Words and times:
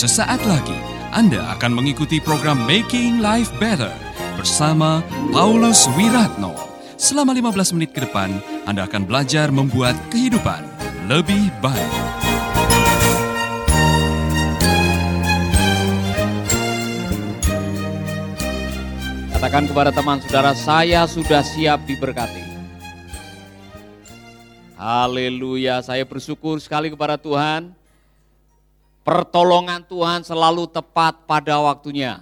Sesaat 0.00 0.40
lagi 0.48 0.80
Anda 1.12 1.44
akan 1.60 1.76
mengikuti 1.76 2.24
program 2.24 2.64
Making 2.64 3.20
Life 3.20 3.52
Better 3.60 3.92
bersama 4.32 5.04
Paulus 5.28 5.84
Wiratno. 5.92 6.56
Selama 6.96 7.36
15 7.36 7.76
menit 7.76 7.92
ke 7.92 8.08
depan, 8.08 8.32
Anda 8.64 8.88
akan 8.88 9.04
belajar 9.04 9.52
membuat 9.52 9.92
kehidupan 10.08 10.64
lebih 11.04 11.52
baik. 11.60 11.92
Katakan 19.36 19.68
kepada 19.68 19.92
teman 19.92 20.24
saudara, 20.24 20.56
saya 20.56 21.04
sudah 21.04 21.44
siap 21.44 21.84
diberkati. 21.84 22.40
Haleluya, 24.80 25.84
saya 25.84 26.08
bersyukur 26.08 26.56
sekali 26.56 26.88
kepada 26.88 27.20
Tuhan. 27.20 27.79
Pertolongan 29.00 29.80
Tuhan 29.88 30.20
selalu 30.22 30.68
tepat 30.68 31.24
pada 31.24 31.56
waktunya. 31.60 32.20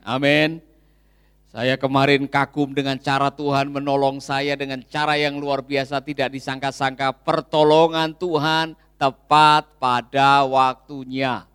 Amin. 0.00 0.64
Saya 1.48 1.80
kemarin 1.80 2.28
kagum 2.28 2.76
dengan 2.76 2.96
cara 3.00 3.32
Tuhan 3.32 3.72
menolong 3.72 4.20
saya 4.20 4.52
dengan 4.56 4.84
cara 4.84 5.16
yang 5.16 5.40
luar 5.40 5.64
biasa 5.64 6.00
tidak 6.04 6.32
disangka-sangka. 6.32 7.12
Pertolongan 7.24 8.12
Tuhan 8.16 8.76
tepat 9.00 9.68
pada 9.80 10.44
waktunya. 10.44 11.48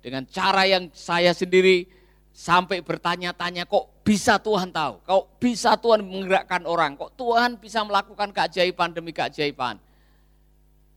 Dengan 0.00 0.24
cara 0.28 0.64
yang 0.64 0.88
saya 0.92 1.30
sendiri 1.36 1.84
sampai 2.32 2.80
bertanya-tanya 2.80 3.68
kok 3.68 4.02
bisa 4.02 4.40
Tuhan 4.40 4.72
tahu, 4.72 4.98
kok 5.04 5.24
bisa 5.38 5.76
Tuhan 5.78 6.02
menggerakkan 6.02 6.64
orang, 6.64 6.98
kok 6.98 7.14
Tuhan 7.14 7.60
bisa 7.60 7.84
melakukan 7.86 8.34
keajaiban 8.34 8.90
demi 8.90 9.14
keajaiban. 9.14 9.78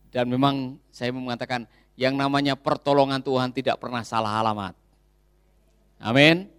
Dan 0.09 0.31
memang 0.31 0.79
saya 0.89 1.11
mengatakan 1.11 1.67
yang 1.95 2.15
namanya 2.19 2.59
pertolongan 2.59 3.23
Tuhan 3.23 3.55
tidak 3.55 3.79
pernah 3.79 4.03
salah 4.03 4.43
alamat. 4.43 4.75
Amin. 5.99 6.51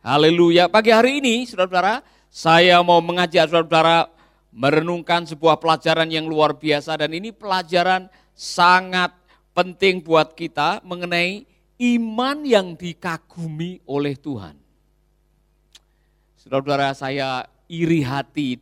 Haleluya. 0.00 0.72
Pagi 0.72 0.88
hari 0.88 1.20
ini, 1.20 1.44
saudara-saudara, 1.44 2.00
saya 2.32 2.80
mau 2.80 3.04
mengajak 3.04 3.52
saudara-saudara 3.52 4.08
merenungkan 4.50 5.28
sebuah 5.28 5.60
pelajaran 5.60 6.08
yang 6.10 6.26
luar 6.26 6.56
biasa 6.56 6.98
dan 6.98 7.12
ini 7.14 7.30
pelajaran 7.30 8.10
sangat 8.34 9.14
penting 9.54 10.02
buat 10.02 10.34
kita 10.34 10.82
mengenai 10.82 11.44
iman 11.96 12.42
yang 12.42 12.74
dikagumi 12.74 13.84
oleh 13.84 14.16
Tuhan. 14.16 14.56
Saudara-saudara 16.40 16.96
saya 16.96 17.28
iri 17.68 18.00
hati 18.00 18.58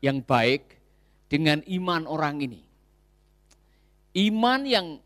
yang 0.00 0.24
baik 0.24 0.80
dengan 1.28 1.60
iman 1.68 2.08
orang 2.08 2.40
ini. 2.40 2.62
Iman 4.16 4.64
yang 4.64 4.98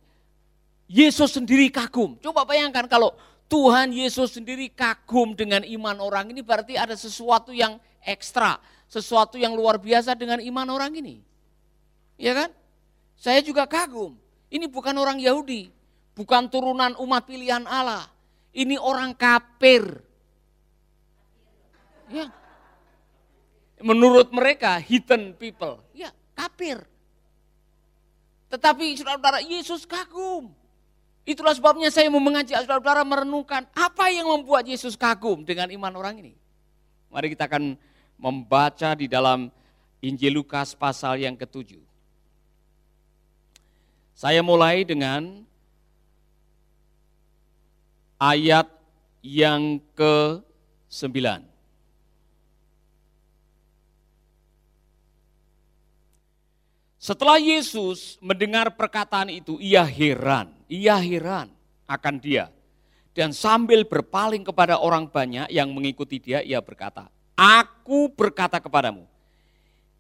Yesus 0.91 1.35
sendiri 1.37 1.69
kagum. 1.73 2.19
Coba 2.21 2.47
bayangkan 2.47 2.85
kalau 2.87 3.15
Tuhan 3.53 3.93
Yesus 3.93 4.33
sendiri 4.33 4.73
kagum 4.73 5.37
dengan 5.37 5.61
iman 5.61 6.01
orang 6.01 6.33
ini 6.33 6.41
berarti 6.41 6.81
ada 6.81 6.97
sesuatu 6.97 7.53
yang 7.53 7.77
ekstra, 8.01 8.57
sesuatu 8.89 9.37
yang 9.37 9.53
luar 9.53 9.77
biasa 9.77 10.17
dengan 10.17 10.41
iman 10.41 10.69
orang 10.73 10.93
ini. 10.97 11.21
Ya 12.17 12.33
kan? 12.33 12.51
Saya 13.21 13.45
juga 13.45 13.69
kagum. 13.69 14.17
Ini 14.53 14.69
bukan 14.69 14.97
orang 14.97 15.21
Yahudi, 15.21 15.69
bukan 16.17 16.49
turunan 16.49 16.97
umat 17.01 17.25
pilihan 17.25 17.65
Allah. 17.69 18.09
Ini 18.53 18.77
orang 18.77 19.17
kafir. 19.17 20.01
Ya. 22.13 22.29
Menurut 23.81 24.29
mereka 24.29 24.77
hidden 24.77 25.33
people. 25.37 25.81
Ya, 25.97 26.13
kafir. 26.37 26.85
Tetapi 28.53 28.97
saudara-saudara 29.01 29.41
Yesus 29.41 29.89
kagum. 29.89 30.53
Itulah 31.23 31.55
sebabnya 31.55 31.87
saya 31.87 32.11
mau 32.11 32.19
mengajak 32.19 32.67
saudara-saudara 32.67 33.07
merenungkan 33.07 33.63
apa 33.79 34.11
yang 34.11 34.27
membuat 34.27 34.67
Yesus 34.67 34.99
kagum 34.99 35.47
dengan 35.47 35.71
iman 35.71 35.95
orang 35.95 36.19
ini. 36.19 36.35
Mari 37.15 37.31
kita 37.31 37.47
akan 37.47 37.79
membaca 38.19 38.99
di 38.99 39.07
dalam 39.07 39.47
Injil 40.03 40.35
Lukas 40.35 40.75
pasal 40.75 41.23
yang 41.23 41.39
ketujuh. 41.39 41.79
Saya 44.19 44.43
mulai 44.43 44.83
dengan 44.83 45.47
ayat 48.19 48.67
yang 49.23 49.79
ke-9. 49.95 51.43
Setelah 57.03 57.39
Yesus 57.43 58.15
mendengar 58.23 58.71
perkataan 58.79 59.27
itu, 59.27 59.59
ia 59.59 59.83
heran, 59.83 60.55
ia 60.73 60.97
heran 60.97 61.53
akan 61.85 62.17
dia. 62.17 62.49
Dan 63.13 63.37
sambil 63.37 63.85
berpaling 63.85 64.41
kepada 64.41 64.81
orang 64.81 65.05
banyak 65.05 65.53
yang 65.53 65.69
mengikuti 65.69 66.17
dia, 66.17 66.41
ia 66.41 66.65
berkata, 66.65 67.13
Aku 67.37 68.09
berkata 68.09 68.57
kepadamu, 68.57 69.05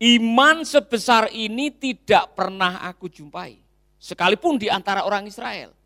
iman 0.00 0.64
sebesar 0.64 1.28
ini 1.28 1.68
tidak 1.68 2.32
pernah 2.32 2.80
aku 2.88 3.12
jumpai. 3.12 3.60
Sekalipun 4.00 4.56
di 4.56 4.72
antara 4.72 5.04
orang 5.04 5.28
Israel. 5.28 5.76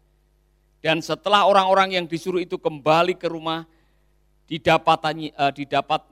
Dan 0.78 1.03
setelah 1.03 1.50
orang-orang 1.50 1.98
yang 1.98 2.06
disuruh 2.06 2.38
itu 2.38 2.54
kembali 2.54 3.18
ke 3.18 3.26
rumah, 3.26 3.66
didapatnya, 4.47 5.34
uh, 5.34 5.50
didapat 5.50 6.06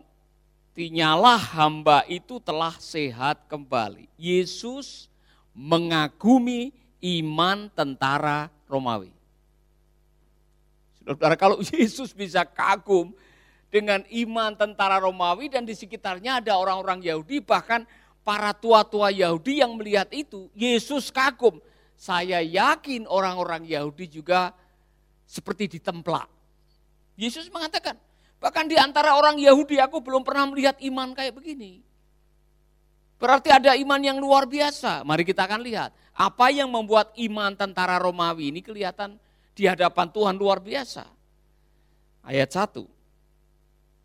tinyalah 0.74 1.38
hamba 1.38 2.02
itu 2.10 2.42
telah 2.42 2.74
sehat 2.82 3.46
kembali. 3.46 4.10
Yesus 4.18 5.06
mengagumi 5.54 6.74
iman 6.98 7.70
tentara 7.70 8.50
Romawi. 8.68 9.12
Saudara, 11.04 11.36
kalau 11.36 11.60
Yesus 11.72 12.16
bisa 12.16 12.42
kagum 12.48 13.12
dengan 13.68 14.00
iman 14.08 14.54
tentara 14.56 15.02
Romawi 15.02 15.52
dan 15.52 15.66
di 15.66 15.76
sekitarnya 15.76 16.40
ada 16.40 16.56
orang-orang 16.56 17.04
Yahudi, 17.04 17.44
bahkan 17.44 17.84
para 18.24 18.54
tua-tua 18.56 19.12
Yahudi 19.12 19.60
yang 19.60 19.76
melihat 19.76 20.08
itu, 20.14 20.48
Yesus 20.56 21.12
kagum. 21.12 21.60
Saya 21.94 22.42
yakin 22.42 23.06
orang-orang 23.06 23.64
Yahudi 23.70 24.18
juga 24.18 24.50
seperti 25.24 25.78
ditemplak. 25.78 26.26
Yesus 27.14 27.46
mengatakan, 27.48 27.94
Bahkan 28.44 28.68
di 28.68 28.76
antara 28.76 29.16
orang 29.16 29.40
Yahudi 29.40 29.80
aku 29.80 30.04
belum 30.04 30.20
pernah 30.20 30.44
melihat 30.52 30.76
iman 30.84 31.16
kayak 31.16 31.32
begini. 31.32 31.80
Berarti 33.16 33.48
ada 33.48 33.72
iman 33.72 33.96
yang 33.96 34.20
luar 34.20 34.44
biasa. 34.44 35.00
Mari 35.00 35.24
kita 35.24 35.48
akan 35.48 35.64
lihat. 35.64 35.96
Apa 36.14 36.54
yang 36.54 36.70
membuat 36.70 37.10
iman 37.18 37.58
tentara 37.58 37.98
Romawi 37.98 38.54
ini 38.54 38.62
kelihatan 38.62 39.18
di 39.54 39.66
hadapan 39.66 40.06
Tuhan 40.10 40.38
luar 40.38 40.62
biasa. 40.62 41.06
Ayat 42.22 42.50
1 42.54 42.86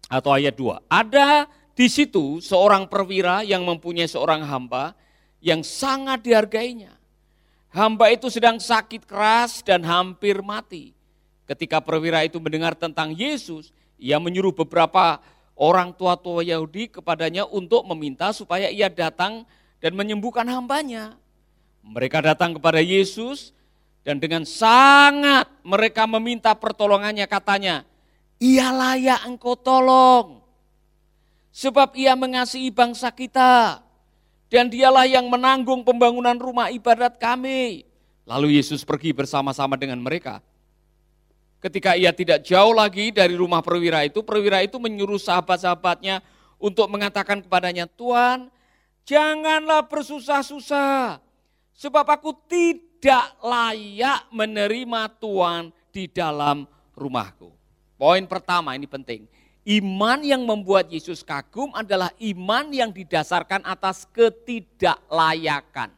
atau 0.09 0.31
ayat 0.33 0.57
2. 0.57 0.89
Ada 0.89 1.45
di 1.77 1.87
situ 1.87 2.41
seorang 2.41 2.89
perwira 2.89 3.45
yang 3.45 3.61
mempunyai 3.63 4.09
seorang 4.09 4.41
hamba 4.41 4.97
yang 5.39 5.61
sangat 5.61 6.25
dihargainya. 6.25 6.97
Hamba 7.69 8.09
itu 8.09 8.33
sedang 8.33 8.57
sakit 8.57 9.05
keras 9.05 9.61
dan 9.61 9.85
hampir 9.85 10.41
mati. 10.41 10.97
Ketika 11.45 11.77
perwira 11.77 12.25
itu 12.25 12.41
mendengar 12.41 12.73
tentang 12.73 13.13
Yesus, 13.13 13.69
ia 14.01 14.17
menyuruh 14.17 14.51
beberapa 14.51 15.21
orang 15.53 15.93
tua-tua 15.93 16.41
Yahudi 16.41 16.89
kepadanya 16.89 17.45
untuk 17.45 17.85
meminta 17.85 18.33
supaya 18.33 18.73
ia 18.73 18.89
datang 18.89 19.45
dan 19.77 19.93
menyembuhkan 19.93 20.49
hambanya. 20.49 21.13
Mereka 21.89 22.21
datang 22.21 22.53
kepada 22.53 22.77
Yesus 22.77 23.49
dan 24.05 24.21
dengan 24.21 24.45
sangat 24.45 25.49
mereka 25.65 26.05
meminta 26.05 26.53
pertolongannya 26.53 27.25
katanya, 27.25 27.81
ia 28.37 28.69
layak 28.69 29.25
engkau 29.25 29.57
tolong. 29.57 30.45
Sebab 31.49 31.97
ia 31.97 32.13
mengasihi 32.13 32.69
bangsa 32.69 33.09
kita 33.09 33.81
dan 34.53 34.69
dialah 34.69 35.09
yang 35.09 35.25
menanggung 35.27 35.81
pembangunan 35.81 36.37
rumah 36.37 36.69
ibadat 36.69 37.17
kami. 37.17 37.89
Lalu 38.29 38.61
Yesus 38.61 38.85
pergi 38.85 39.09
bersama-sama 39.09 39.73
dengan 39.73 39.97
mereka. 39.97 40.45
Ketika 41.59 41.97
ia 41.97 42.13
tidak 42.15 42.45
jauh 42.47 42.71
lagi 42.71 43.11
dari 43.11 43.35
rumah 43.35 43.59
perwira 43.59 44.05
itu, 44.05 44.23
perwira 44.23 44.63
itu 44.63 44.79
menyuruh 44.79 45.19
sahabat-sahabatnya 45.19 46.23
untuk 46.55 46.87
mengatakan 46.87 47.43
kepadanya, 47.43 47.83
Tuhan 47.83 48.47
janganlah 49.03 49.83
bersusah-susah, 49.89 51.19
sebab 51.79 52.03
aku 52.03 52.35
tidak 52.51 53.39
layak 53.39 54.27
menerima 54.35 55.01
Tuhan 55.15 55.71
di 55.95 56.11
dalam 56.11 56.67
rumahku. 56.91 57.55
Poin 57.95 58.23
pertama 58.27 58.75
ini 58.75 58.83
penting. 58.83 59.23
Iman 59.63 60.19
yang 60.19 60.43
membuat 60.43 60.91
Yesus 60.91 61.23
kagum 61.23 61.71
adalah 61.71 62.11
iman 62.19 62.67
yang 62.75 62.91
didasarkan 62.91 63.63
atas 63.63 64.03
ketidaklayakan. 64.11 65.95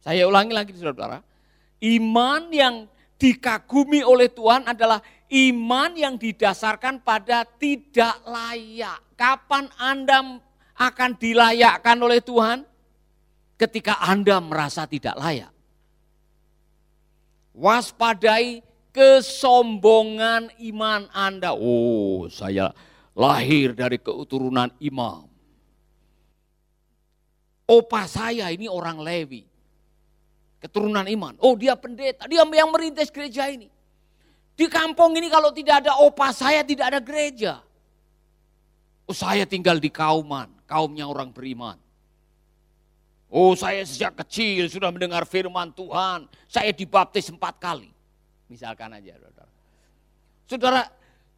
Saya 0.00 0.24
ulangi 0.24 0.56
lagi 0.56 0.72
saudara-saudara. 0.72 1.20
Iman 1.84 2.48
yang 2.52 2.88
dikagumi 3.20 4.00
oleh 4.00 4.32
Tuhan 4.32 4.64
adalah 4.64 5.04
iman 5.28 5.90
yang 5.92 6.16
didasarkan 6.16 7.04
pada 7.04 7.44
tidak 7.44 8.16
layak. 8.24 8.96
Kapan 9.16 9.68
Anda 9.76 10.40
akan 10.80 11.20
dilayakkan 11.20 12.00
oleh 12.00 12.24
Tuhan? 12.24 12.64
Ketika 13.60 14.00
Anda 14.00 14.40
merasa 14.40 14.88
tidak 14.88 15.20
layak. 15.20 15.52
Waspadai 17.52 18.64
kesombongan 18.88 20.48
iman 20.72 21.04
Anda. 21.12 21.52
Oh, 21.52 22.24
saya 22.32 22.72
lahir 23.12 23.76
dari 23.76 24.00
keturunan 24.00 24.72
imam. 24.80 25.28
Opa 27.68 28.08
saya 28.08 28.50
ini 28.50 28.64
orang 28.66 28.98
Lewi. 28.98 29.46
Keturunan 30.60 31.04
iman. 31.06 31.36
Oh 31.40 31.56
dia 31.56 31.76
pendeta, 31.76 32.24
dia 32.28 32.42
yang 32.42 32.72
merintis 32.72 33.08
gereja 33.08 33.48
ini. 33.48 33.68
Di 34.58 34.68
kampung 34.68 35.16
ini 35.16 35.32
kalau 35.32 35.52
tidak 35.56 35.84
ada 35.86 35.96
opa 36.00 36.36
saya 36.36 36.60
tidak 36.60 36.92
ada 36.92 37.00
gereja. 37.00 37.64
Oh 39.08 39.16
saya 39.16 39.48
tinggal 39.48 39.80
di 39.80 39.88
kauman, 39.88 40.52
kaumnya 40.70 41.10
orang 41.10 41.34
beriman. 41.34 41.74
Oh 43.26 43.58
saya 43.58 43.82
sejak 43.82 44.22
kecil 44.22 44.70
sudah 44.70 44.94
mendengar 44.94 45.26
firman 45.26 45.74
Tuhan, 45.74 46.30
saya 46.46 46.70
dibaptis 46.70 47.26
empat 47.30 47.58
kali. 47.58 47.90
Misalkan 48.46 48.94
aja 48.94 49.18
saudara. 49.18 49.52
Saudara 50.46 50.82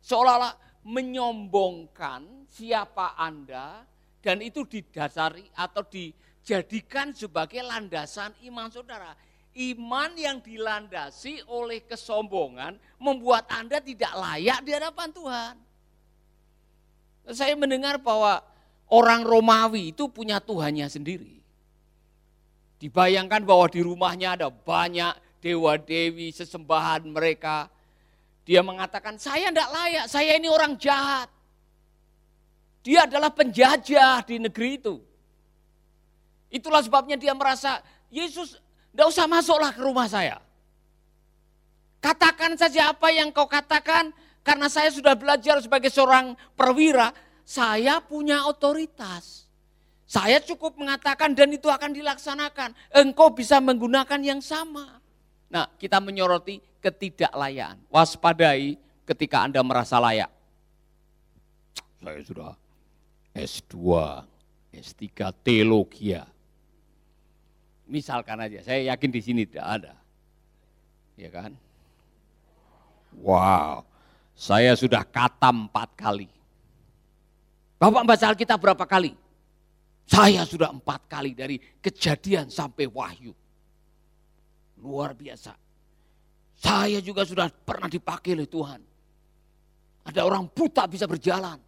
seolah-olah 0.04 0.54
menyombongkan 0.84 2.48
siapa 2.48 3.16
Anda 3.16 3.84
dan 4.24 4.40
itu 4.40 4.64
didasari 4.64 5.48
atau 5.52 5.84
dijadikan 5.84 7.12
sebagai 7.12 7.60
landasan 7.60 8.32
iman 8.48 8.68
saudara. 8.72 9.12
Iman 9.52 10.16
yang 10.16 10.40
dilandasi 10.40 11.44
oleh 11.44 11.84
kesombongan 11.84 12.80
membuat 12.96 13.44
Anda 13.52 13.84
tidak 13.84 14.16
layak 14.16 14.64
di 14.64 14.72
hadapan 14.72 15.12
Tuhan. 15.12 15.54
Saya 17.36 17.52
mendengar 17.52 18.00
bahwa 18.00 18.40
orang 18.88 19.22
Romawi 19.22 19.94
itu 19.94 20.08
punya 20.08 20.42
Tuhannya 20.42 20.88
sendiri. 20.88 21.38
Dibayangkan 22.82 23.46
bahwa 23.46 23.70
di 23.70 23.78
rumahnya 23.78 24.34
ada 24.34 24.50
banyak 24.50 25.14
dewa-dewi, 25.38 26.34
sesembahan 26.34 27.06
mereka. 27.06 27.70
Dia 28.42 28.58
mengatakan, 28.62 29.18
saya 29.22 29.54
tidak 29.54 29.70
layak, 29.70 30.04
saya 30.10 30.34
ini 30.34 30.50
orang 30.50 30.74
jahat. 30.74 31.30
Dia 32.82 33.06
adalah 33.06 33.30
penjajah 33.30 34.26
di 34.26 34.42
negeri 34.42 34.82
itu. 34.82 34.98
Itulah 36.50 36.82
sebabnya 36.82 37.14
dia 37.14 37.30
merasa, 37.38 37.78
Yesus 38.10 38.58
tidak 38.90 39.06
usah 39.14 39.26
masuklah 39.30 39.70
ke 39.70 39.78
rumah 39.78 40.10
saya. 40.10 40.42
Katakan 42.02 42.58
saja 42.58 42.90
apa 42.90 43.14
yang 43.14 43.30
kau 43.30 43.46
katakan, 43.46 44.10
karena 44.42 44.66
saya 44.66 44.90
sudah 44.90 45.14
belajar 45.14 45.62
sebagai 45.62 45.86
seorang 45.86 46.34
perwira, 46.58 47.14
saya 47.42 47.98
punya 48.02 48.46
otoritas. 48.46 49.46
Saya 50.06 50.44
cukup 50.44 50.76
mengatakan 50.76 51.32
dan 51.32 51.48
itu 51.56 51.72
akan 51.72 51.96
dilaksanakan. 51.96 52.76
Engkau 52.92 53.32
bisa 53.32 53.56
menggunakan 53.64 54.20
yang 54.20 54.44
sama. 54.44 55.00
Nah, 55.48 55.68
kita 55.80 56.00
menyoroti 56.04 56.60
ketidaklayaan. 56.84 57.80
Waspadai 57.88 58.76
ketika 59.08 59.48
Anda 59.48 59.64
merasa 59.64 59.96
layak. 59.96 60.28
Saya 62.02 62.20
sudah 62.26 62.52
S2, 63.32 63.76
S3 64.74 65.08
teologi. 65.40 66.12
Misalkan 67.88 68.36
aja, 68.40 68.60
saya 68.64 68.92
yakin 68.92 69.10
di 69.12 69.20
sini 69.24 69.42
tidak 69.48 69.66
ada. 69.80 69.94
Ya 71.16 71.28
kan? 71.32 71.56
Wow, 73.20 73.84
saya 74.32 74.72
sudah 74.72 75.04
kata 75.04 75.52
empat 75.52 75.92
kali. 75.94 76.41
Bapak 77.82 78.06
baca 78.06 78.24
Alkitab 78.30 78.62
berapa 78.62 78.86
kali? 78.86 79.10
Saya 80.06 80.46
sudah 80.46 80.70
empat 80.70 81.10
kali 81.10 81.34
dari 81.34 81.58
kejadian 81.58 82.46
sampai 82.46 82.86
wahyu. 82.86 83.34
Luar 84.78 85.18
biasa. 85.18 85.50
Saya 86.62 87.02
juga 87.02 87.26
sudah 87.26 87.50
pernah 87.50 87.90
dipakai 87.90 88.38
oleh 88.38 88.46
Tuhan. 88.46 88.78
Ada 90.06 90.22
orang 90.22 90.46
buta 90.46 90.86
bisa 90.86 91.10
berjalan. 91.10 91.58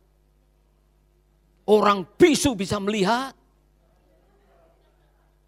Orang 1.66 2.06
bisu 2.14 2.54
bisa 2.54 2.78
melihat. 2.78 3.34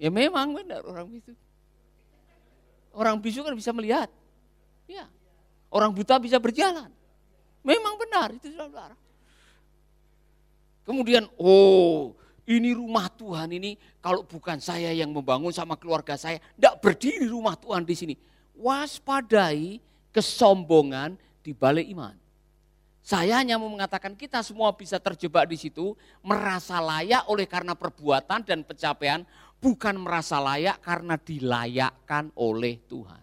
Ya 0.02 0.10
memang 0.10 0.50
benar 0.50 0.82
orang 0.82 1.06
bisu. 1.06 1.30
Orang 2.90 3.22
bisu 3.22 3.46
kan 3.46 3.54
bisa 3.54 3.70
melihat. 3.70 4.10
Ya. 4.90 5.06
Orang 5.70 5.94
buta 5.94 6.18
bisa 6.18 6.42
berjalan. 6.42 6.90
Memang 7.62 7.94
benar 8.02 8.34
itu 8.34 8.50
saudara. 8.50 9.05
Kemudian, 10.86 11.26
oh 11.34 12.14
ini 12.46 12.70
rumah 12.70 13.10
Tuhan 13.10 13.50
ini 13.50 13.74
kalau 13.98 14.22
bukan 14.22 14.62
saya 14.62 14.94
yang 14.94 15.10
membangun 15.10 15.50
sama 15.50 15.74
keluarga 15.74 16.14
saya, 16.14 16.38
tidak 16.54 16.78
berdiri 16.78 17.26
rumah 17.26 17.58
Tuhan 17.58 17.82
di 17.82 17.94
sini. 17.98 18.14
Waspadai 18.54 19.82
kesombongan 20.14 21.18
di 21.42 21.50
balik 21.50 21.90
iman. 21.90 22.14
Saya 23.06 23.38
hanya 23.38 23.54
mau 23.54 23.70
mengatakan 23.70 24.14
kita 24.18 24.42
semua 24.42 24.74
bisa 24.74 24.98
terjebak 24.98 25.46
di 25.46 25.58
situ, 25.58 25.94
merasa 26.22 26.78
layak 26.82 27.26
oleh 27.30 27.46
karena 27.46 27.74
perbuatan 27.74 28.42
dan 28.42 28.66
pencapaian, 28.66 29.22
bukan 29.62 29.94
merasa 29.98 30.38
layak 30.42 30.78
karena 30.82 31.14
dilayakkan 31.14 32.34
oleh 32.34 32.78
Tuhan. 32.86 33.22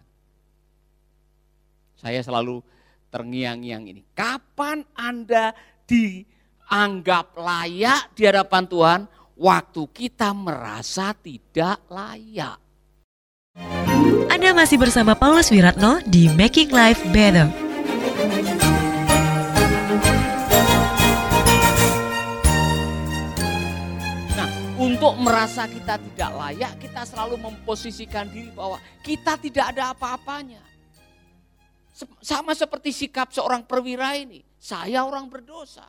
Saya 2.00 2.20
selalu 2.20 2.60
terngiang-ngiang 3.08 3.84
ini. 3.88 4.04
Kapan 4.12 4.84
Anda 4.96 5.52
di 5.84 6.24
anggap 6.68 7.36
layak 7.36 8.12
di 8.16 8.24
hadapan 8.24 8.64
Tuhan 8.64 9.00
waktu 9.36 9.82
kita 9.90 10.30
merasa 10.32 11.12
tidak 11.12 11.82
layak. 11.90 12.58
Anda 14.30 14.50
masih 14.50 14.82
bersama 14.82 15.14
Paulus 15.14 15.50
Wiratno 15.50 16.02
di 16.02 16.26
Making 16.26 16.70
Life 16.74 17.02
Better. 17.14 17.46
Nah, 24.34 24.50
untuk 24.74 25.14
merasa 25.22 25.70
kita 25.70 26.02
tidak 26.02 26.30
layak, 26.34 26.72
kita 26.82 27.06
selalu 27.06 27.38
memposisikan 27.38 28.26
diri 28.26 28.50
bahwa 28.50 28.82
kita 29.06 29.38
tidak 29.38 29.70
ada 29.70 29.94
apa-apanya. 29.94 30.62
Sama 32.18 32.58
seperti 32.58 32.90
sikap 32.90 33.30
seorang 33.30 33.62
perwira 33.62 34.18
ini, 34.18 34.42
saya 34.58 35.06
orang 35.06 35.30
berdosa. 35.30 35.86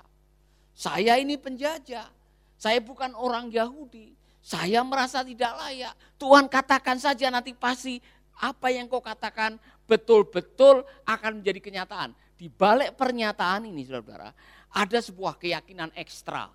Saya 0.75 1.15
ini 1.15 1.39
penjajah. 1.39 2.11
Saya 2.59 2.83
bukan 2.83 3.15
orang 3.15 3.47
Yahudi. 3.47 4.11
Saya 4.43 4.83
merasa 4.83 5.23
tidak 5.23 5.55
layak. 5.55 5.95
Tuhan 6.19 6.51
katakan 6.51 6.99
saja 6.99 7.31
nanti 7.31 7.55
pasti 7.55 7.97
apa 8.35 8.67
yang 8.69 8.91
kau 8.91 8.99
katakan 8.99 9.55
betul-betul 9.87 10.83
akan 11.07 11.41
menjadi 11.41 11.59
kenyataan. 11.63 12.11
Di 12.35 12.51
balik 12.51 12.99
pernyataan 12.99 13.71
ini 13.71 13.87
saudara-saudara, 13.87 14.35
ada 14.75 14.99
sebuah 14.99 15.39
keyakinan 15.39 15.95
ekstra. 15.95 16.51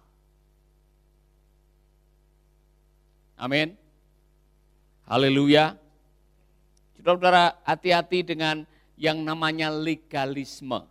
Amin. 3.40 3.72
Haleluya. 5.08 5.72
Saudara-saudara, 7.00 7.56
hati-hati 7.64 8.20
dengan 8.20 8.68
yang 9.00 9.24
namanya 9.24 9.72
legalisme. 9.72 10.84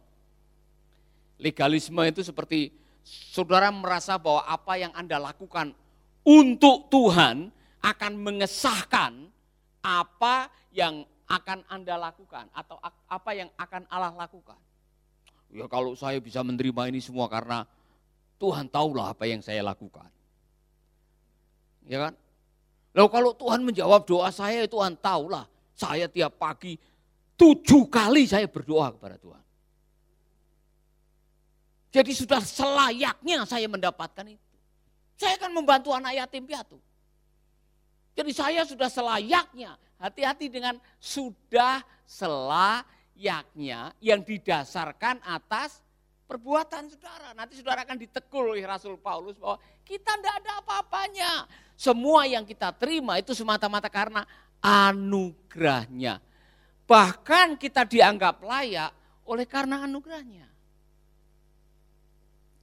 Legalisme 1.38 2.02
itu 2.10 2.26
seperti 2.26 2.74
saudara 3.10 3.74
merasa 3.74 4.22
bahwa 4.22 4.46
apa 4.46 4.78
yang 4.78 4.94
Anda 4.94 5.18
lakukan 5.18 5.74
untuk 6.22 6.94
Tuhan 6.94 7.50
akan 7.82 8.14
mengesahkan 8.22 9.34
apa 9.82 10.54
yang 10.70 11.08
akan 11.26 11.66
Anda 11.70 11.98
lakukan 11.98 12.50
atau 12.54 12.78
apa 12.86 13.32
yang 13.34 13.50
akan 13.58 13.90
Allah 13.90 14.14
lakukan. 14.14 14.58
Ya 15.50 15.66
kalau 15.66 15.98
saya 15.98 16.22
bisa 16.22 16.46
menerima 16.46 16.94
ini 16.94 17.02
semua 17.02 17.26
karena 17.26 17.66
Tuhan 18.38 18.70
tahulah 18.70 19.18
apa 19.18 19.26
yang 19.26 19.42
saya 19.42 19.66
lakukan. 19.66 20.10
Ya 21.90 22.06
kan? 22.06 22.14
Lalu 22.94 23.10
kalau 23.10 23.32
Tuhan 23.34 23.62
menjawab 23.66 24.06
doa 24.06 24.30
saya, 24.30 24.70
Tuhan 24.70 24.98
tahulah 24.98 25.50
saya 25.74 26.06
tiap 26.06 26.38
pagi 26.38 26.78
tujuh 27.34 27.90
kali 27.90 28.30
saya 28.30 28.46
berdoa 28.46 28.94
kepada 28.94 29.18
Tuhan. 29.18 29.44
Jadi 31.90 32.12
sudah 32.14 32.42
selayaknya 32.42 33.50
saya 33.50 33.66
mendapatkan 33.66 34.26
itu. 34.26 34.50
Saya 35.18 35.36
akan 35.42 35.52
membantu 35.52 35.90
anak 35.92 36.16
yatim 36.16 36.46
piatu. 36.46 36.78
Jadi 38.14 38.32
saya 38.36 38.62
sudah 38.68 38.92
selayaknya, 38.92 39.80
hati-hati 39.96 40.52
dengan 40.52 40.76
sudah 41.00 41.82
selayaknya 42.04 43.96
yang 44.04 44.22
didasarkan 44.22 45.24
atas 45.24 45.80
perbuatan 46.30 46.92
saudara. 46.94 47.32
Nanti 47.34 47.58
saudara 47.58 47.88
akan 47.88 47.98
ditekul 47.98 48.54
oleh 48.54 48.62
Rasul 48.68 49.00
Paulus 49.00 49.40
bahwa 49.42 49.58
kita 49.88 50.20
tidak 50.20 50.36
ada 50.46 50.52
apa-apanya. 50.62 51.32
Semua 51.80 52.28
yang 52.28 52.44
kita 52.44 52.76
terima 52.76 53.18
itu 53.18 53.32
semata-mata 53.34 53.88
karena 53.88 54.28
anugerahnya. 54.60 56.20
Bahkan 56.86 57.56
kita 57.56 57.88
dianggap 57.88 58.44
layak 58.44 58.92
oleh 59.26 59.46
karena 59.48 59.88
anugerahnya. 59.88 60.49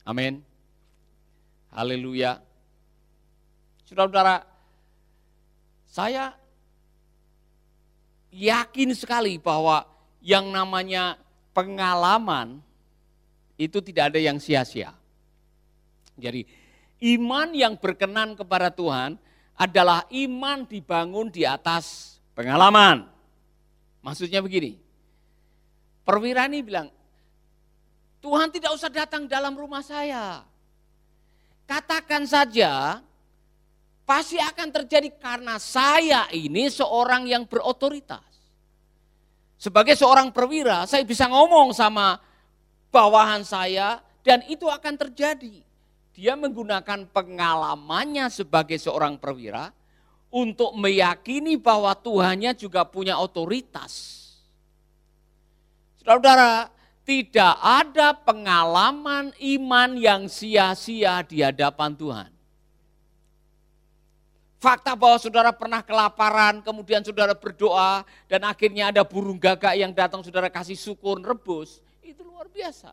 Amin. 0.06 0.38
Haleluya. 1.74 2.38
Saudara-saudara, 3.90 4.46
saya 5.90 6.30
yakin 8.30 8.94
sekali 8.94 9.42
bahwa 9.42 9.82
yang 10.22 10.46
namanya 10.54 11.18
pengalaman 11.50 12.62
itu 13.58 13.82
tidak 13.82 14.14
ada 14.14 14.20
yang 14.22 14.38
sia-sia. 14.38 14.94
Jadi 16.14 16.46
iman 17.16 17.50
yang 17.52 17.74
berkenan 17.74 18.38
kepada 18.38 18.70
Tuhan 18.70 19.18
adalah 19.56 20.04
iman 20.12 20.68
dibangun 20.68 21.32
di 21.32 21.42
atas 21.42 22.16
pengalaman. 22.36 23.08
Maksudnya 24.04 24.44
begini, 24.44 24.78
perwira 26.04 26.46
ini 26.46 26.62
bilang, 26.62 26.92
Tuhan 28.20 28.48
tidak 28.50 28.74
usah 28.74 28.90
datang 28.90 29.28
dalam 29.28 29.54
rumah 29.54 29.84
saya. 29.84 30.42
Katakan 31.66 32.26
saja, 32.26 33.02
pasti 34.06 34.38
akan 34.38 34.70
terjadi 34.70 35.10
karena 35.18 35.58
saya 35.58 36.30
ini 36.30 36.70
seorang 36.70 37.26
yang 37.26 37.42
berotoritas. 37.44 38.22
Sebagai 39.56 39.96
seorang 39.98 40.30
perwira, 40.30 40.84
saya 40.84 41.02
bisa 41.02 41.26
ngomong 41.26 41.72
sama 41.72 42.20
bawahan 42.92 43.42
saya 43.42 43.98
dan 44.22 44.44
itu 44.46 44.68
akan 44.68 44.94
terjadi. 44.94 45.64
Dia 46.16 46.32
menggunakan 46.32 47.08
pengalamannya 47.12 48.32
sebagai 48.32 48.80
seorang 48.80 49.20
perwira 49.20 49.72
untuk 50.32 50.72
meyakini 50.76 51.56
bahwa 51.56 51.92
Tuhannya 51.96 52.56
juga 52.56 52.84
punya 52.84 53.20
otoritas. 53.20 54.24
Saudara-saudara, 56.00 56.75
tidak 57.06 57.54
ada 57.62 58.10
pengalaman 58.18 59.30
iman 59.38 59.90
yang 59.94 60.26
sia-sia 60.26 61.22
di 61.22 61.38
hadapan 61.38 61.94
Tuhan. 61.94 62.30
Fakta 64.58 64.98
bahwa 64.98 65.14
saudara 65.22 65.54
pernah 65.54 65.78
kelaparan, 65.86 66.58
kemudian 66.66 67.06
saudara 67.06 67.38
berdoa, 67.38 68.02
dan 68.26 68.42
akhirnya 68.42 68.90
ada 68.90 69.06
burung 69.06 69.38
gagak 69.38 69.78
yang 69.78 69.94
datang 69.94 70.26
saudara 70.26 70.50
kasih 70.50 70.74
sukun 70.74 71.22
rebus, 71.22 71.78
itu 72.02 72.26
luar 72.26 72.50
biasa. 72.50 72.90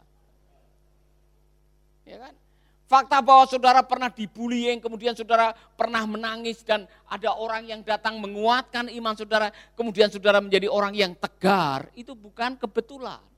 Ya 2.06 2.22
kan? 2.22 2.38
Fakta 2.86 3.18
bahwa 3.26 3.50
saudara 3.50 3.82
pernah 3.82 4.14
dibullying, 4.14 4.78
kemudian 4.78 5.18
saudara 5.18 5.58
pernah 5.74 6.06
menangis 6.06 6.62
dan 6.62 6.86
ada 7.10 7.34
orang 7.34 7.66
yang 7.66 7.82
datang 7.82 8.22
menguatkan 8.22 8.94
iman 8.94 9.18
saudara, 9.18 9.50
kemudian 9.74 10.14
saudara 10.14 10.38
menjadi 10.38 10.70
orang 10.70 10.94
yang 10.94 11.18
tegar, 11.18 11.90
itu 11.98 12.14
bukan 12.14 12.54
kebetulan. 12.62 13.33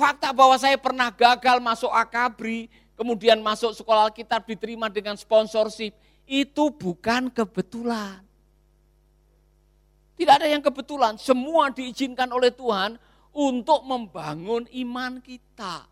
Fakta 0.00 0.32
bahwa 0.32 0.56
saya 0.56 0.80
pernah 0.80 1.12
gagal 1.12 1.60
masuk 1.60 1.92
akabri, 1.92 2.72
kemudian 2.96 3.36
masuk 3.44 3.76
sekolah 3.76 4.08
Alkitab 4.08 4.48
diterima 4.48 4.88
dengan 4.88 5.12
sponsorship, 5.12 5.92
itu 6.24 6.64
bukan 6.72 7.28
kebetulan. 7.28 8.24
Tidak 10.16 10.34
ada 10.40 10.48
yang 10.48 10.64
kebetulan, 10.64 11.20
semua 11.20 11.68
diizinkan 11.68 12.32
oleh 12.32 12.48
Tuhan 12.48 12.96
untuk 13.28 13.84
membangun 13.84 14.64
iman 14.72 15.20
kita. 15.20 15.84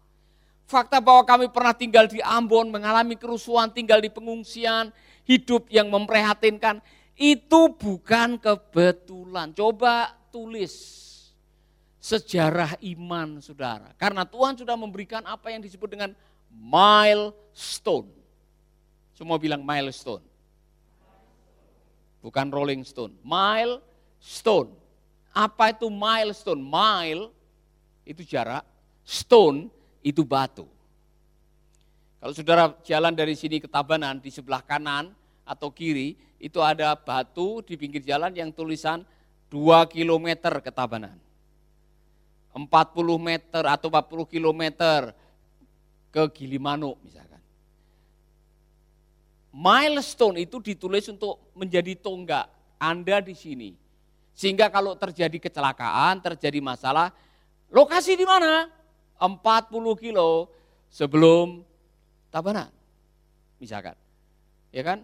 Fakta 0.64 1.04
bahwa 1.04 1.28
kami 1.28 1.52
pernah 1.52 1.76
tinggal 1.76 2.08
di 2.08 2.24
Ambon, 2.24 2.72
mengalami 2.72 3.12
kerusuhan, 3.12 3.68
tinggal 3.68 4.00
di 4.00 4.08
pengungsian, 4.08 4.88
hidup 5.28 5.68
yang 5.68 5.92
memprihatinkan, 5.92 6.80
itu 7.12 7.60
bukan 7.76 8.40
kebetulan. 8.40 9.52
Coba 9.52 10.16
tulis 10.32 11.07
sejarah 11.98 12.78
iman 12.94 13.42
saudara. 13.42 13.90
Karena 13.98 14.22
Tuhan 14.22 14.54
sudah 14.58 14.78
memberikan 14.78 15.22
apa 15.26 15.50
yang 15.50 15.62
disebut 15.62 15.90
dengan 15.90 16.10
milestone. 16.50 18.10
Semua 19.14 19.36
bilang 19.36 19.66
milestone. 19.66 20.22
Bukan 22.22 22.50
rolling 22.50 22.82
stone, 22.82 23.14
milestone. 23.22 24.74
Apa 25.30 25.70
itu 25.70 25.86
milestone? 25.86 26.58
Mile 26.58 27.30
itu 28.02 28.26
jarak, 28.26 28.66
stone 29.06 29.70
itu 30.02 30.26
batu. 30.26 30.66
Kalau 32.18 32.34
saudara 32.34 32.74
jalan 32.82 33.14
dari 33.14 33.38
sini 33.38 33.62
ke 33.62 33.70
Tabanan, 33.70 34.18
di 34.18 34.34
sebelah 34.34 34.58
kanan 34.58 35.14
atau 35.46 35.70
kiri, 35.70 36.18
itu 36.42 36.58
ada 36.58 36.98
batu 36.98 37.62
di 37.62 37.78
pinggir 37.78 38.02
jalan 38.02 38.34
yang 38.34 38.50
tulisan 38.50 39.06
2 39.50 39.86
km 39.86 40.58
ke 40.58 40.70
Tabanan. 40.74 41.27
40 42.66 43.20
meter 43.22 43.62
atau 43.62 43.86
40 43.92 44.26
km 44.26 44.62
ke 46.10 46.22
Gilimanuk 46.34 46.98
misalkan. 47.04 47.38
Milestone 49.54 50.42
itu 50.42 50.58
ditulis 50.58 51.06
untuk 51.06 51.52
menjadi 51.54 51.94
tonggak 51.98 52.50
Anda 52.80 53.22
di 53.22 53.34
sini. 53.36 53.70
Sehingga 54.38 54.70
kalau 54.70 54.94
terjadi 54.94 55.34
kecelakaan, 55.34 56.22
terjadi 56.22 56.62
masalah, 56.62 57.10
lokasi 57.74 58.14
di 58.14 58.22
mana? 58.22 58.70
40 59.18 59.98
kilo 59.98 60.46
sebelum 60.86 61.66
Tabanan. 62.30 62.70
Misalkan. 63.58 63.98
Ya 64.70 64.86
kan? 64.86 65.02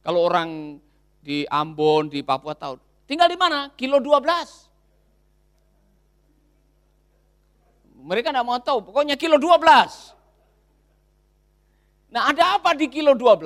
Kalau 0.00 0.24
orang 0.24 0.80
di 1.20 1.44
Ambon, 1.52 2.08
di 2.08 2.24
Papua 2.24 2.56
tahu, 2.56 2.80
tinggal 3.04 3.28
di 3.28 3.36
mana? 3.36 3.68
Kilo 3.76 4.00
12. 4.00 4.71
Mereka 8.02 8.34
tidak 8.34 8.42
mau 8.42 8.58
tahu, 8.58 8.82
pokoknya 8.90 9.14
kilo 9.14 9.38
12. 9.38 9.62
Nah 12.12 12.28
ada 12.28 12.58
apa 12.58 12.74
di 12.74 12.90
kilo 12.90 13.14
12? 13.14 13.40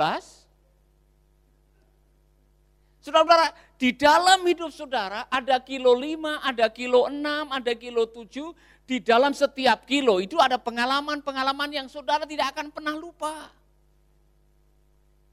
Saudara-saudara, 3.05 3.55
di 3.79 3.95
dalam 3.95 4.43
hidup 4.43 4.73
saudara 4.75 5.31
ada 5.31 5.63
kilo 5.63 5.95
5, 5.95 6.43
ada 6.43 6.67
kilo 6.73 7.07
6, 7.07 7.23
ada 7.53 7.73
kilo 7.77 8.09
7. 8.11 8.51
Di 8.87 9.03
dalam 9.03 9.35
setiap 9.35 9.87
kilo 9.87 10.19
itu 10.23 10.39
ada 10.39 10.59
pengalaman-pengalaman 10.59 11.71
yang 11.71 11.87
saudara 11.87 12.27
tidak 12.27 12.55
akan 12.55 12.71
pernah 12.71 12.95
lupa. 12.99 13.51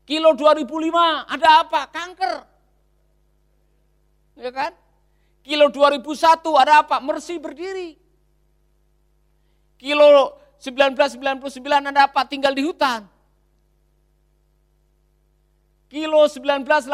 Kilo 0.03 0.35
2005 0.35 1.31
ada 1.31 1.49
apa? 1.63 1.87
Kanker. 1.87 2.33
Ya 4.37 4.51
kan? 4.51 4.73
Kilo 5.45 5.71
2001 5.71 6.61
ada 6.61 6.83
apa? 6.83 6.97
Mersi 6.99 7.39
berdiri. 7.39 8.02
Kilo 9.83 10.39
1999 10.63 11.59
ada 11.91 12.07
apa? 12.07 12.23
Tinggal 12.23 12.55
di 12.55 12.63
hutan. 12.63 13.03
Kilo 15.91 16.23
1988 16.23 16.87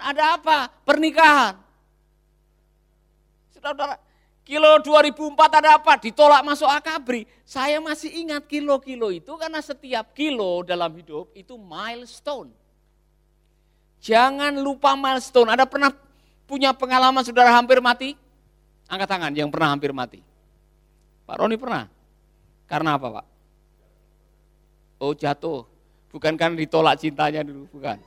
ada 0.00 0.24
apa? 0.40 0.72
Pernikahan. 0.88 1.60
Saudara-saudara, 3.52 4.00
kilo 4.48 4.80
2004 4.80 5.60
ada 5.60 5.76
apa? 5.76 6.00
Ditolak 6.00 6.40
masuk 6.40 6.72
akabri. 6.72 7.28
Saya 7.44 7.76
masih 7.84 8.08
ingat 8.24 8.48
kilo-kilo 8.48 9.12
itu 9.12 9.36
karena 9.36 9.60
setiap 9.60 10.16
kilo 10.16 10.64
dalam 10.64 10.88
hidup 10.96 11.28
itu 11.36 11.60
milestone. 11.60 12.48
Jangan 14.00 14.56
lupa 14.56 14.96
milestone. 14.96 15.52
Ada 15.52 15.68
pernah 15.68 15.92
punya 16.48 16.72
pengalaman 16.72 17.20
saudara 17.20 17.52
hampir 17.52 17.84
mati? 17.84 18.16
Angkat 18.88 19.06
tangan 19.20 19.32
yang 19.36 19.52
pernah 19.52 19.76
hampir 19.76 19.92
mati. 19.92 20.29
Pak 21.30 21.38
Roni 21.38 21.54
pernah? 21.54 21.86
Karena 22.66 22.98
apa 22.98 23.06
Pak? 23.22 23.26
Oh 24.98 25.14
jatuh. 25.14 25.62
Bukan 26.10 26.34
kan 26.34 26.58
ditolak 26.58 26.98
cintanya 26.98 27.46
dulu, 27.46 27.70
bukan. 27.70 28.02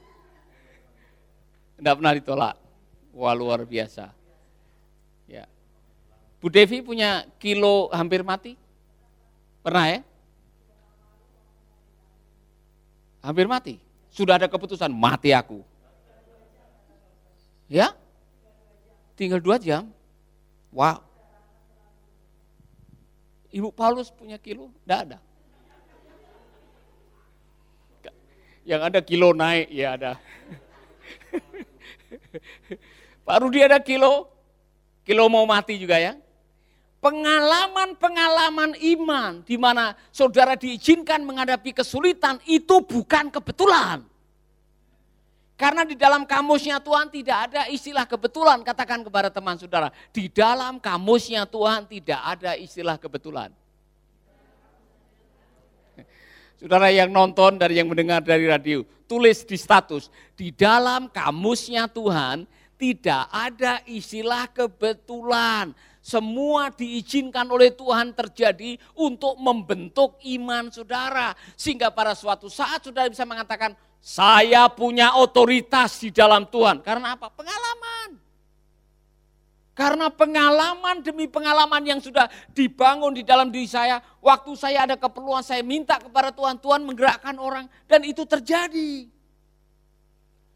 Tidak 1.79 1.93
pernah 1.95 2.11
ditolak. 2.19 2.59
Wah 3.15 3.31
luar 3.31 3.63
biasa. 3.63 4.11
Ya. 5.23 5.47
Bu 6.43 6.51
Devi 6.51 6.83
punya 6.83 7.23
kilo 7.39 7.87
hampir 7.95 8.27
mati? 8.27 8.59
Pernah 9.63 9.87
ya? 9.87 9.99
Hampir 13.23 13.47
mati. 13.47 13.79
Sudah 14.11 14.35
ada 14.35 14.51
keputusan, 14.51 14.91
mati 14.91 15.31
aku. 15.31 15.63
Ya? 17.71 17.95
Tinggal 19.15 19.39
dua 19.39 19.55
jam. 19.55 19.87
Wow. 20.75 21.12
Ibu 23.53 23.69
Paulus 23.69 24.09
punya 24.09 24.41
kilo? 24.41 24.73
Tidak 24.81 24.99
ada. 25.05 25.21
Yang 28.65 28.81
ada 28.89 28.99
kilo 29.05 29.29
naik, 29.37 29.69
ya 29.69 29.93
ada. 29.93 30.17
Pak 33.27 33.37
Rudi 33.43 33.59
ada 33.61 33.77
kilo, 33.77 34.25
kilo 35.05 35.29
mau 35.29 35.45
mati 35.45 35.77
juga 35.77 36.01
ya. 36.01 36.17
Pengalaman-pengalaman 37.03 38.79
iman 38.79 39.43
di 39.43 39.59
mana 39.59 39.91
saudara 40.09 40.55
diizinkan 40.55 41.19
menghadapi 41.21 41.75
kesulitan 41.75 42.39
itu 42.47 42.79
bukan 42.81 43.29
kebetulan. 43.29 44.01
Karena 45.63 45.87
di 45.87 45.95
dalam 45.95 46.27
kamusnya 46.27 46.83
Tuhan 46.83 47.07
tidak 47.07 47.37
ada 47.47 47.71
istilah 47.71 48.03
kebetulan. 48.03 48.59
Katakan 48.67 48.99
kepada 48.99 49.31
teman 49.31 49.55
saudara, 49.55 49.95
di 50.11 50.27
dalam 50.27 50.75
kamusnya 50.75 51.47
Tuhan 51.47 51.87
tidak 51.87 52.19
ada 52.19 52.59
istilah 52.59 52.99
kebetulan. 52.99 53.47
Saudara 56.59 56.91
yang 56.91 57.07
nonton 57.07 57.55
dari 57.55 57.79
yang 57.79 57.87
mendengar 57.87 58.19
dari 58.19 58.43
radio, 58.43 58.83
tulis 59.07 59.47
di 59.47 59.55
status, 59.55 60.11
di 60.35 60.51
dalam 60.51 61.07
kamusnya 61.07 61.87
Tuhan 61.87 62.43
tidak 62.75 63.23
ada 63.31 63.79
istilah 63.87 64.51
kebetulan. 64.51 65.71
Semua 66.03 66.75
diizinkan 66.75 67.47
oleh 67.47 67.71
Tuhan 67.71 68.11
terjadi 68.11 68.75
untuk 68.99 69.39
membentuk 69.39 70.19
iman 70.27 70.67
saudara. 70.67 71.31
Sehingga 71.55 71.87
pada 71.87 72.11
suatu 72.11 72.51
saat 72.51 72.83
saudara 72.83 73.07
bisa 73.07 73.23
mengatakan, 73.23 73.79
saya 74.03 74.67
punya 74.67 75.15
otoritas 75.15 76.03
di 76.03 76.11
dalam 76.11 76.43
Tuhan. 76.51 76.83
Karena 76.83 77.15
apa? 77.15 77.31
Pengalaman. 77.31 78.19
Karena 79.73 80.11
pengalaman 80.11 81.01
demi 81.01 81.25
pengalaman 81.25 81.81
yang 81.81 81.97
sudah 82.03 82.27
dibangun 82.51 83.15
di 83.15 83.23
dalam 83.23 83.49
diri 83.49 83.65
saya, 83.65 84.03
waktu 84.19 84.53
saya 84.53 84.85
ada 84.85 84.99
keperluan 84.99 85.41
saya 85.41 85.63
minta 85.65 85.97
kepada 85.97 86.29
Tuhan, 86.29 86.59
Tuhan 86.61 86.83
menggerakkan 86.85 87.39
orang 87.39 87.65
dan 87.87 88.03
itu 88.05 88.21
terjadi. 88.27 89.07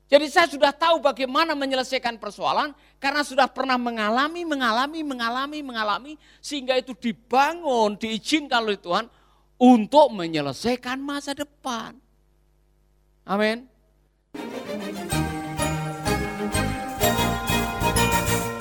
Jadi 0.07 0.25
saya 0.29 0.47
sudah 0.47 0.69
tahu 0.69 1.01
bagaimana 1.01 1.57
menyelesaikan 1.57 2.19
persoalan 2.21 2.77
karena 3.01 3.25
sudah 3.25 3.47
pernah 3.49 3.75
mengalami, 3.75 4.45
mengalami, 4.45 5.01
mengalami, 5.01 5.59
mengalami 5.65 6.13
sehingga 6.43 6.77
itu 6.77 6.93
dibangun, 6.93 7.97
diizinkan 7.97 8.63
oleh 8.63 8.79
Tuhan 8.79 9.09
untuk 9.57 10.13
menyelesaikan 10.13 11.01
masa 11.01 11.33
depan. 11.33 12.06
Amin. 13.27 13.67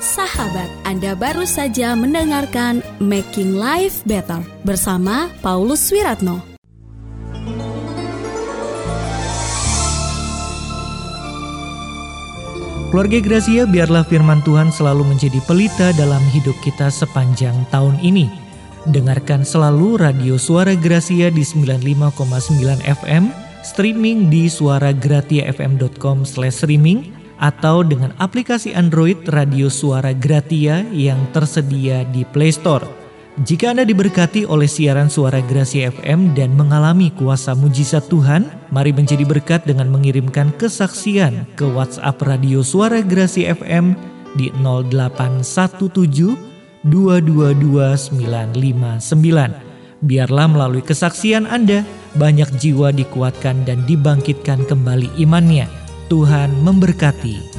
Sahabat, 0.03 0.67
Anda 0.83 1.15
baru 1.15 1.47
saja 1.47 1.95
mendengarkan 1.95 2.83
Making 2.99 3.55
Life 3.55 4.03
Better 4.03 4.43
bersama 4.67 5.31
Paulus 5.39 5.87
Wiratno. 5.87 6.43
Keluarga 12.91 13.19
Gracia, 13.19 13.63
biarlah 13.67 14.03
firman 14.03 14.43
Tuhan 14.43 14.71
selalu 14.71 15.15
menjadi 15.15 15.39
pelita 15.47 15.95
dalam 15.95 16.23
hidup 16.35 16.55
kita 16.59 16.91
sepanjang 16.91 17.55
tahun 17.71 17.99
ini. 18.03 18.27
Dengarkan 18.87 19.43
selalu 19.43 19.99
radio 19.99 20.35
Suara 20.39 20.71
Gracia 20.75 21.27
di 21.27 21.43
95,9 21.43 22.79
FM, 22.83 23.46
streaming 23.67 24.31
di 24.31 24.47
suaragratiafm.com 24.47 26.23
streaming 26.23 27.11
atau 27.43 27.83
dengan 27.83 28.15
aplikasi 28.17 28.71
Android 28.71 29.19
Radio 29.29 29.67
Suara 29.67 30.15
Gratia 30.15 30.87
yang 30.95 31.19
tersedia 31.35 32.07
di 32.09 32.23
Play 32.23 32.55
Store. 32.55 32.87
Jika 33.45 33.69
Anda 33.69 33.85
diberkati 33.85 34.49
oleh 34.49 34.65
siaran 34.65 35.13
suara 35.13 35.45
Grasi 35.45 35.85
FM 35.85 36.33
dan 36.33 36.57
mengalami 36.57 37.13
kuasa 37.13 37.53
mujizat 37.53 38.09
Tuhan, 38.09 38.49
mari 38.73 38.89
menjadi 38.89 39.21
berkat 39.29 39.61
dengan 39.61 39.93
mengirimkan 39.93 40.49
kesaksian 40.57 41.45
ke 41.53 41.69
WhatsApp 41.69 42.17
Radio 42.25 42.65
Suara 42.65 43.05
Grasi 43.05 43.45
FM 43.45 43.93
di 44.41 44.49
0817 44.57 45.85
222 46.89 49.66
Biarlah 49.97 50.45
melalui 50.45 50.85
kesaksian 50.85 51.49
Anda, 51.49 51.81
banyak 52.13 52.61
jiwa 52.61 52.93
dikuatkan 52.93 53.65
dan 53.65 53.81
dibangkitkan 53.89 54.69
kembali 54.69 55.09
imannya. 55.17 55.65
Tuhan 56.07 56.53
memberkati. 56.61 57.57